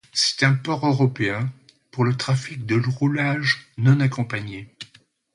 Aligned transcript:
C'est 0.13 0.41
un 0.47 0.55
port 0.55 0.87
européen 0.87 1.53
pour 1.91 2.05
le 2.05 2.17
trafic 2.17 2.65
de 2.65 2.75
roulage 2.89 3.67
non 3.77 3.99
accompagné. 3.99 4.67